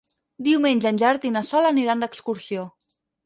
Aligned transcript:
Diumenge 0.45 0.89
en 0.91 0.97
Gerard 1.01 1.27
i 1.29 1.33
na 1.35 1.45
Sol 1.51 1.69
aniran 1.73 2.01
d'excursió. 2.05 2.65